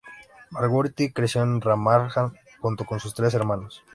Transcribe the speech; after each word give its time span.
Barghouti 0.49 1.13
creció 1.13 1.43
en 1.43 1.61
Ramallah, 1.61 2.33
junto 2.59 2.85
con 2.85 2.99
sus 2.99 3.13
tres 3.13 3.35
hermanos. 3.35 3.83